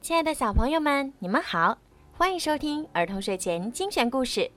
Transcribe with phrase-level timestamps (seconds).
[0.00, 1.76] 亲爱的小朋友们，你们好，
[2.10, 4.50] 欢迎收听儿童睡前精选故事。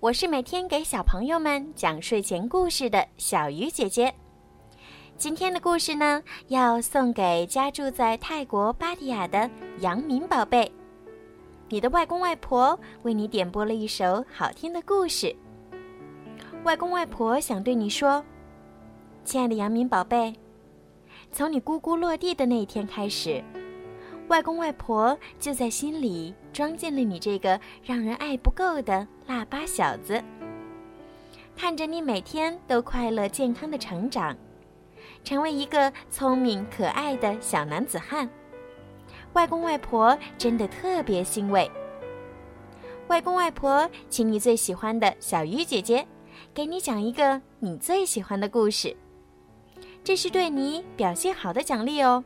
[0.00, 4.12] 我是每天给小朋友们讲睡前故事的小鱼姐姐。
[5.16, 9.48] 今天的故事呢，要送给家住在泰国芭提雅的
[9.78, 10.70] 杨明宝贝。
[11.68, 15.34] 你的外公外婆为你点播了一首好听的故事。
[16.64, 18.24] 外公外婆想对你说
[19.24, 20.34] ：“亲爱的杨明宝贝，
[21.30, 23.40] 从你咕咕落地的那一天开始。”
[24.30, 30.22] 外公外婆就在心里装进了你这个让人爱不够的腊八小子。
[31.56, 34.36] 看着你每天都快乐健康的成长，
[35.24, 38.30] 成为一个聪明可爱的小男子汉，
[39.32, 41.68] 外公外婆真的特别欣慰。
[43.08, 46.06] 外公外婆，请你最喜欢的小鱼姐姐，
[46.54, 48.96] 给你讲一个你最喜欢的故事，
[50.04, 52.22] 这是对你表现好的奖励哦。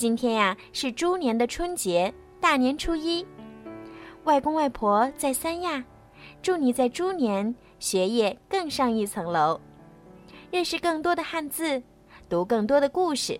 [0.00, 3.22] 今天呀是猪年的春节，大年初一。
[4.24, 5.84] 外公外婆在三亚，
[6.40, 9.60] 祝你在猪年学业更上一层楼，
[10.50, 11.82] 认识更多的汉字，
[12.30, 13.38] 读更多的故事。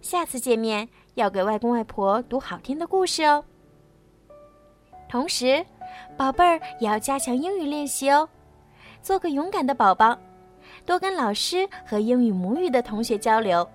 [0.00, 3.44] 下次见面要给外公外婆读好听的故事哦。
[5.08, 5.66] 同时，
[6.16, 8.28] 宝贝儿也要加强英语练习哦，
[9.02, 10.16] 做个勇敢的宝宝，
[10.86, 13.68] 多跟老师和英语母语的同学交流。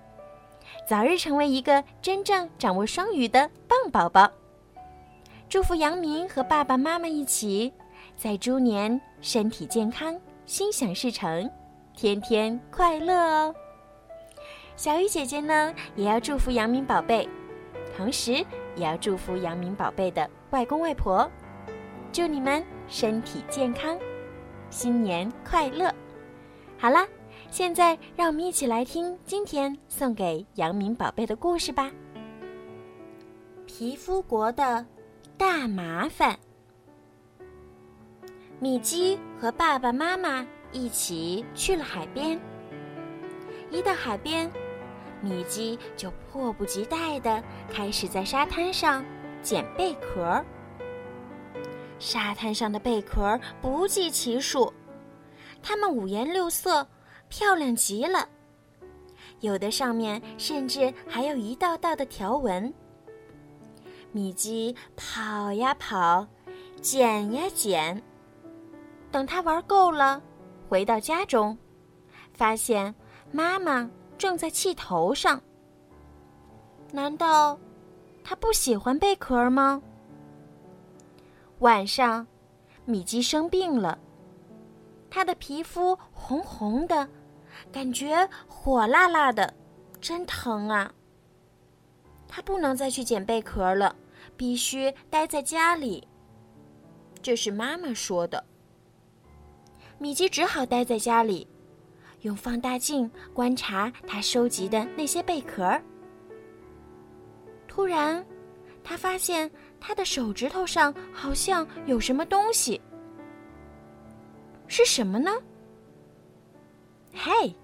[0.90, 4.28] 早日成为一个真正掌握双语的棒宝宝。
[5.48, 7.72] 祝福杨明和爸爸妈妈一起，
[8.16, 11.48] 在猪年身体健康、心想事成，
[11.94, 13.54] 天天快乐哦！
[14.74, 17.28] 小鱼姐姐呢，也要祝福杨明宝贝，
[17.96, 21.30] 同时也要祝福杨明宝贝的外公外婆，
[22.12, 23.96] 祝你们身体健康，
[24.70, 25.94] 新年快乐！
[26.76, 27.06] 好啦。
[27.50, 31.90] 现在，让我们一起来听今天送给杨明宝贝的故事吧。
[33.66, 34.86] 皮肤国的
[35.36, 36.38] 大麻烦。
[38.60, 42.40] 米基和爸爸妈妈一起去了海边。
[43.68, 44.48] 一到海边，
[45.20, 49.04] 米基就迫不及待地开始在沙滩上
[49.42, 50.40] 捡贝壳。
[51.98, 54.72] 沙滩上的贝壳不计其数，
[55.60, 56.86] 它们五颜六色。
[57.30, 58.28] 漂亮极了，
[59.38, 62.72] 有的上面甚至还有一道道的条纹。
[64.12, 66.26] 米基跑呀跑，
[66.82, 68.02] 捡呀捡。
[69.12, 70.20] 等他玩够了，
[70.68, 71.56] 回到家中，
[72.32, 72.92] 发现
[73.30, 75.40] 妈妈正在气头上。
[76.92, 77.56] 难道
[78.24, 79.80] 他不喜欢贝壳吗？
[81.60, 82.26] 晚上，
[82.84, 83.96] 米基生病了，
[85.08, 87.08] 他的皮肤红红的。
[87.72, 89.52] 感觉火辣辣的，
[90.00, 90.92] 真疼啊！
[92.28, 93.94] 他不能再去捡贝壳了，
[94.36, 96.06] 必须待在家里。
[97.22, 98.42] 这是妈妈说的。
[99.98, 101.46] 米奇只好待在家里，
[102.22, 105.78] 用放大镜观察他收集的那些贝壳。
[107.68, 108.24] 突然，
[108.82, 112.80] 他发现他的手指头上好像有什么东西，
[114.66, 115.30] 是什么呢？
[117.12, 117.54] 嘿，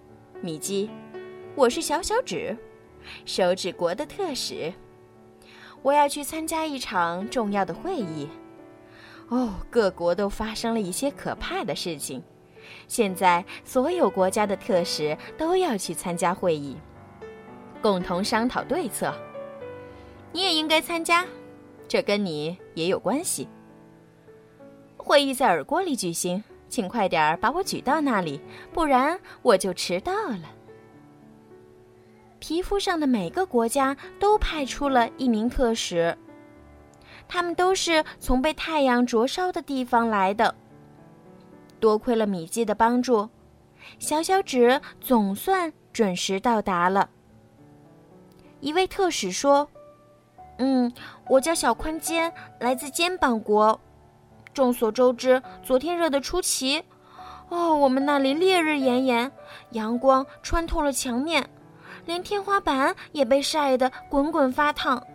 [0.42, 0.90] 米基，
[1.54, 2.56] 我是小小指，
[3.24, 4.72] 手指国的特使。
[5.82, 8.28] 我要去参加一场重要的会议。
[9.28, 12.22] 哦，各国都发生了一些可怕的事情。
[12.88, 16.76] 现在所有国家的特使都要去参加会议，
[17.80, 19.14] 共同商讨对策。
[20.32, 21.24] 你也应该参加，
[21.88, 23.48] 这跟你也有关系。
[24.96, 26.42] 会议在耳郭里举行。
[26.68, 28.40] 请快点儿把我举到那里，
[28.72, 30.42] 不然我就迟到了。
[32.38, 36.16] 皮肤上的每个国家都派出了一名特使，
[37.26, 40.54] 他们都是从被太阳灼烧的地方来的。
[41.80, 43.28] 多亏了米基的帮助，
[43.98, 47.08] 小小指总算准时到达了。
[48.60, 49.68] 一位特使说
[50.58, 50.92] ：“嗯，
[51.28, 53.78] 我叫小宽肩，来自肩膀国。”
[54.56, 56.82] 众所周知，昨天热得出奇，
[57.50, 59.30] 哦，我们那里烈日炎炎，
[59.72, 61.46] 阳光穿透了墙面，
[62.06, 65.06] 连天花板也被晒得滚滚发烫，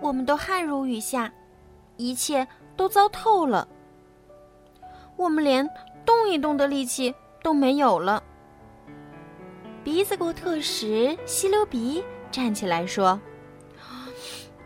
[0.00, 1.30] 我们都汗如雨下，
[1.98, 3.68] 一切都糟透了，
[5.14, 5.68] 我们连
[6.06, 8.22] 动一动的力气都没有了。
[9.84, 13.20] 鼻子国特使吸溜鼻站起来说：“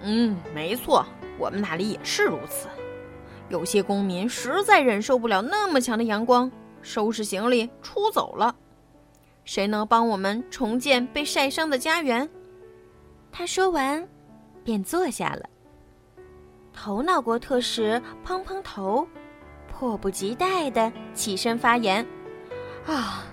[0.00, 1.04] 嗯，没错，
[1.36, 2.68] 我们那里也是如此。”
[3.48, 6.50] 有些公民实在忍受不了那么强的阳光，
[6.82, 8.54] 收拾行李出走了。
[9.44, 12.28] 谁能帮我们重建被晒伤的家园？
[13.30, 14.08] 他说完，
[14.64, 15.42] 便坐下了。
[16.72, 19.06] 头脑国特使碰碰头，
[19.70, 22.04] 迫不及待地起身发言
[22.86, 23.24] ：“啊，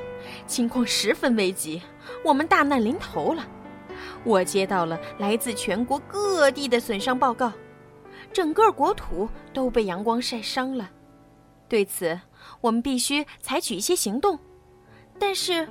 [0.46, 1.82] 情况十分危急，
[2.24, 3.48] 我们大难临头了。
[4.24, 7.52] 我接到了来自全国各地的损伤报告，
[8.32, 10.90] 整个国土都被阳光晒伤了。
[11.68, 12.20] 对此，
[12.60, 14.38] 我们必须采取一些行动。
[15.20, 15.68] 但是，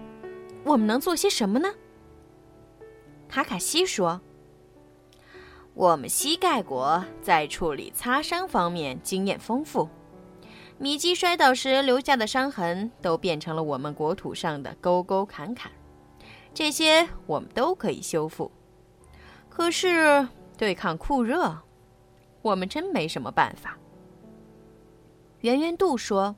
[0.64, 1.68] 我们能做些什么呢？”
[3.28, 4.20] 卡卡西说。
[5.72, 9.88] 我们膝盖国在处理擦伤方面经验丰富，
[10.78, 15.70] 米基摔倒时留下的伤痕都变成了我们国土上的沟沟坎坎，
[16.52, 18.50] 这些我们都可以修复。
[19.48, 20.26] 可是
[20.58, 21.56] 对抗酷热，
[22.42, 23.76] 我们真没什么办法。
[25.40, 26.34] 圆圆肚说：“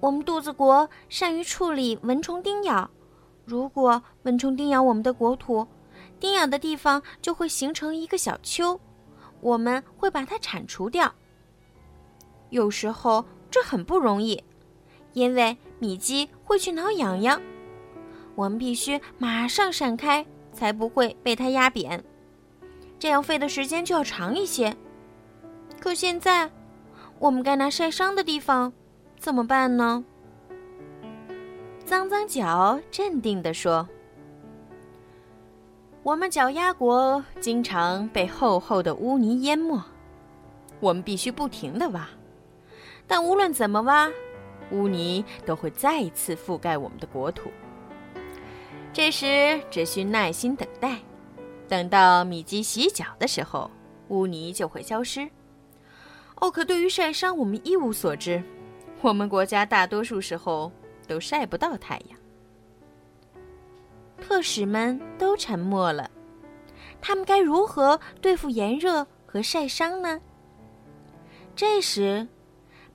[0.00, 2.90] 我们肚子国善于处理蚊虫叮咬，
[3.44, 5.66] 如果蚊虫叮咬我们的国土。”
[6.20, 8.78] 叮咬的地方就会形成一个小丘，
[9.40, 11.14] 我们会把它铲除掉。
[12.50, 14.42] 有时候这很不容易，
[15.14, 17.40] 因为米基会去挠痒痒，
[18.34, 22.04] 我们必须马上闪开，才不会被它压扁。
[23.00, 24.72] 这样费的时间就要长一些。
[25.80, 26.48] 可现在，
[27.18, 28.70] 我们该拿晒伤的地方
[29.18, 30.04] 怎么办呢？
[31.86, 33.88] 脏脏脚镇定地说。
[36.02, 39.82] 我们脚丫国经常被厚厚的污泥淹没，
[40.78, 42.06] 我们必须不停地挖。
[43.06, 44.08] 但无论怎么挖，
[44.70, 47.50] 污泥都会再一次覆盖我们的国土。
[48.92, 50.98] 这时只需耐心等待，
[51.70, 53.70] 等到米基洗脚的时候，
[54.08, 55.30] 污泥就会消失。
[56.40, 58.42] 哦，可对于晒伤，我们一无所知。
[59.00, 60.72] 我们国家大多数时候
[61.06, 62.18] 都晒不到太阳。
[64.20, 66.10] 特使们都沉默了，
[67.00, 70.20] 他们该如何对付炎热和晒伤呢？
[71.54, 72.26] 这时，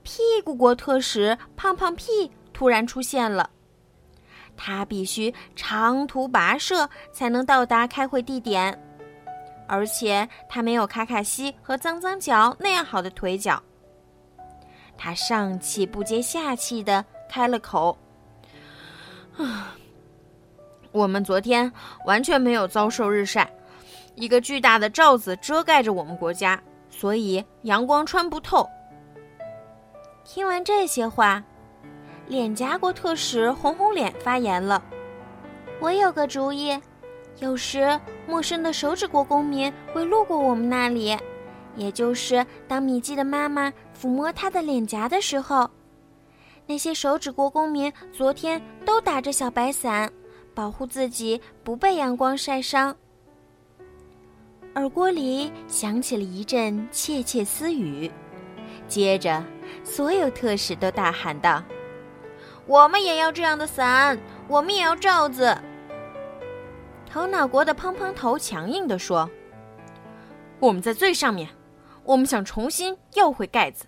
[0.04, 3.50] 屁股国特使胖胖屁突然出现了。
[4.58, 8.78] 他必须长途跋涉才能到达开会地点，
[9.68, 13.62] 而且他没有卡卡西和脏脏脚那样好的腿脚。
[14.98, 17.98] 他上气不接下气的开了口
[19.38, 19.76] ：“啊。”
[20.94, 21.70] 我们昨天
[22.06, 23.52] 完全没有遭受日晒，
[24.16, 26.58] 一个巨大的罩子遮盖着我们国家，
[26.90, 28.66] 所以阳光穿不透。
[30.24, 31.44] 听完这些话，
[32.28, 34.84] 脸颊国特使红红脸发言了
[35.80, 36.80] ：“我有个主意，
[37.40, 41.18] 有时陌生的手指国公民会路过我们那里，
[41.76, 45.70] 也就是当米基的妈妈抚摸他的脸颊的时候，
[46.66, 50.12] 那些手指国公民昨天都打着小白伞。”
[50.56, 52.96] 保护自己不被阳光晒伤。
[54.76, 58.10] 耳郭里响起了一阵窃窃私语，
[58.88, 59.44] 接着，
[59.84, 61.62] 所有特使都大喊道
[62.68, 64.18] ：“我们也要这样的伞，
[64.48, 65.56] 我们也要罩子。”
[67.10, 69.30] 头脑国的砰砰头强硬地说
[70.60, 71.48] ：“我们在最上面，
[72.04, 73.86] 我们想重新要回盖子。”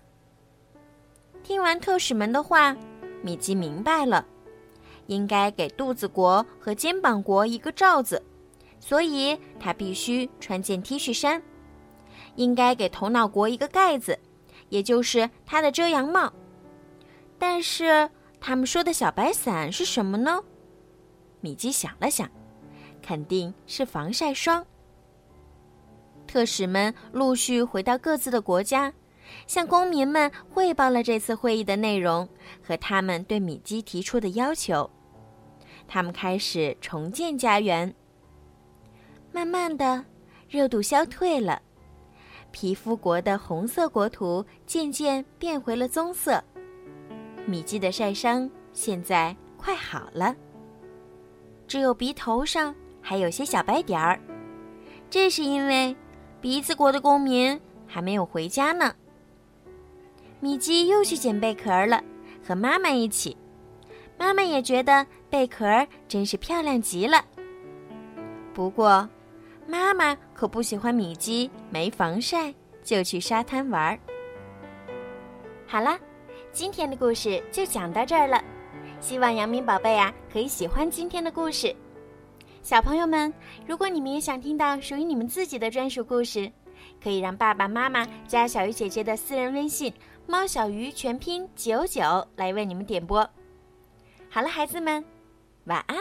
[1.42, 2.76] 听完特使们的话，
[3.22, 4.24] 米基明白了。
[5.06, 8.22] 应该给肚子国和肩膀国一个罩子，
[8.78, 11.42] 所以他必须穿件 T 恤衫。
[12.34, 14.18] 应该给头脑国一个盖子，
[14.68, 16.30] 也就是他的遮阳帽。
[17.38, 18.08] 但是
[18.40, 20.42] 他们说的小白伞是什么呢？
[21.40, 22.30] 米基想了想，
[23.02, 24.64] 肯定是防晒霜。
[26.26, 28.92] 特使们陆续回到各自的国家，
[29.46, 32.28] 向公民们汇报了这次会议的内容
[32.62, 34.90] 和他们对米基提出的要求。
[35.86, 37.94] 他们开始重建家园。
[39.32, 40.04] 慢慢的，
[40.48, 41.62] 热度消退了，
[42.50, 46.42] 皮肤国的红色国土渐渐变回了棕色。
[47.48, 50.36] 米基的晒伤现在快好了，
[51.66, 54.20] 只有鼻头上还有些小白点儿，
[55.08, 55.96] 这是因为
[56.42, 58.94] 鼻子国的公民还没有回家呢。
[60.40, 62.04] 米基又去捡贝壳了，
[62.46, 63.34] 和妈妈一起。
[64.18, 65.64] 妈妈也觉得贝壳
[66.06, 67.24] 真是漂亮极了。
[68.52, 69.08] 不过，
[69.66, 72.52] 妈妈可不喜欢米基没防晒
[72.82, 73.98] 就去沙滩玩儿。
[75.66, 75.98] 好了，
[76.52, 78.42] 今天的故事就讲到这儿了。
[79.00, 81.74] 希望阳明宝贝啊可以喜欢今天的故事。
[82.62, 83.32] 小朋友们，
[83.66, 86.50] 如果你们也想听到属于你们自己的专属故事，
[87.02, 89.92] 可以让爸爸妈妈加小鱼姐姐的私人微信
[90.26, 92.02] “猫小鱼”全拼九九
[92.36, 93.28] 来为你们点播。
[94.28, 95.04] 好了，孩子们，
[95.64, 95.96] 晚安。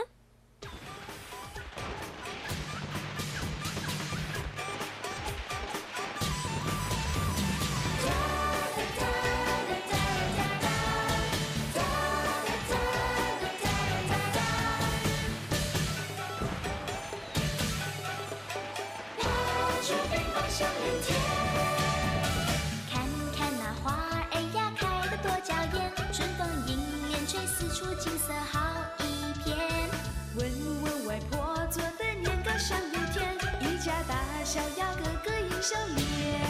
[34.57, 36.41] 小鸭哥哥迎笑脸。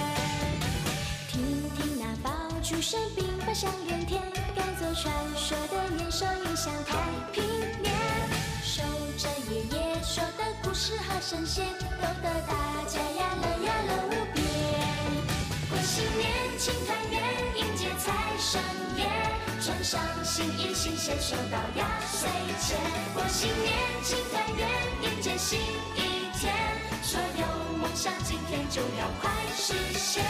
[1.27, 2.31] 听听那爆
[2.63, 4.23] 竹声，鞭炮响连天，
[4.55, 6.95] 赶走传说的年兽，迎向太
[7.33, 7.43] 平
[7.83, 7.93] 年。
[8.63, 8.81] 守
[9.17, 11.65] 着爷爷说的故事好神仙，
[12.01, 12.55] 逗得大
[12.87, 14.41] 家呀乐呀乐无边。
[15.69, 17.21] 过新年庆团圆，
[17.57, 18.61] 迎接财神
[18.95, 19.03] 爷，
[19.61, 22.79] 穿上新衣新鞋，收到压岁钱。
[23.13, 24.65] 过新年庆团圆，
[25.01, 26.16] 迎接新一天，所有梦
[27.97, 30.23] 想今天就要快实现。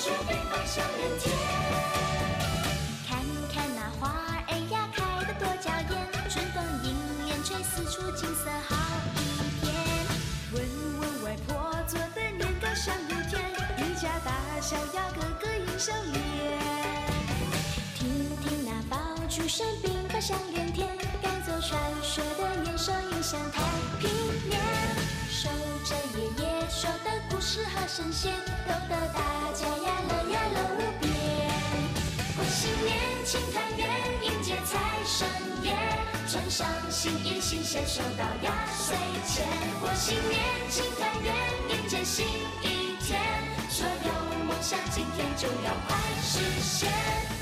[0.00, 1.37] 雪冰棒响连天，
[27.48, 28.30] 事和神仙，
[28.66, 29.22] 逗得大
[29.54, 31.08] 家呀乐呀乐无边。
[32.36, 33.88] 过新年庆团圆，
[34.22, 35.26] 迎接财神
[35.62, 35.74] 爷，
[36.28, 38.94] 穿上新衣新鞋，收到压岁
[39.26, 39.46] 钱。
[39.80, 40.38] 过新年
[40.68, 41.34] 庆团圆，
[41.70, 42.26] 迎接新
[42.60, 43.18] 一天，
[43.70, 47.37] 所有梦想今天就要快实现。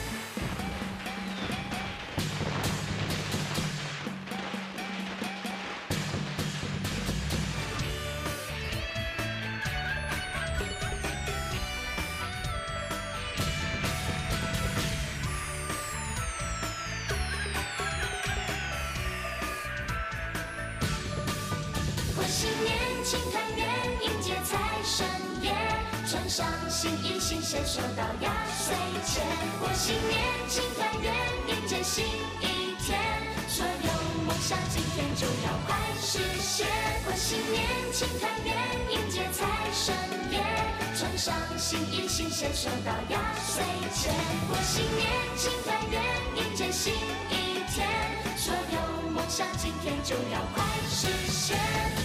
[26.09, 29.27] 穿上新衣新鞋，收到压岁钱。
[29.59, 31.13] 过新年庆团圆，
[31.49, 32.05] 迎接新
[32.41, 32.97] 一天，
[33.49, 36.65] 所有梦想今天就要快实现。
[37.05, 38.57] 过新年庆团圆，
[38.93, 39.93] 迎接财神
[40.31, 40.39] 爷，
[40.97, 44.15] 穿上新衣新鞋，收到压岁钱。
[44.47, 46.01] 过新年庆团圆，
[46.37, 46.95] 迎接新
[47.31, 47.89] 一天，
[48.37, 51.96] 所有梦想今天就要快实现。